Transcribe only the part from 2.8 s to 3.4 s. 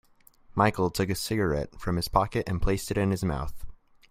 it in his